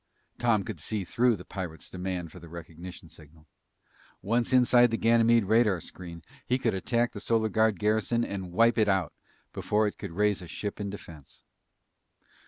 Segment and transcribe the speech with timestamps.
[0.39, 3.45] Tom could see through the pirate's demand for the recognition signal.
[4.23, 8.79] Once inside the Ganymede radar screen, he could attack the Solar Guard garrison and wipe
[8.79, 9.13] it out
[9.53, 11.43] before it could raise a ship in defense.